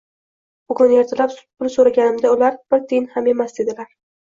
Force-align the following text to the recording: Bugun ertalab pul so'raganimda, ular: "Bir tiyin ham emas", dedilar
Bugun 0.71 0.93
ertalab 1.01 1.35
pul 1.43 1.71
so'raganimda, 1.75 2.33
ular: 2.39 2.59
"Bir 2.77 2.83
tiyin 2.89 3.09
ham 3.15 3.33
emas", 3.37 3.57
dedilar 3.63 3.97